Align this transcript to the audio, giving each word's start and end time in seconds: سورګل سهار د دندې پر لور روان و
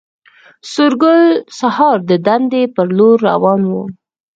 سورګل 0.71 1.23
سهار 1.59 1.97
د 2.09 2.11
دندې 2.25 2.63
پر 2.75 2.87
لور 2.97 3.17
روان 3.29 3.61
و 3.69 3.71